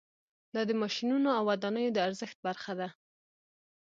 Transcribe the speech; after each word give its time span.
دا 0.53 0.61
د 0.69 0.71
ماشینونو 0.81 1.29
او 1.37 1.43
ودانیو 1.49 1.93
د 1.95 1.97
ارزښت 2.07 2.37
برخه 2.47 2.73
ده 2.79 2.89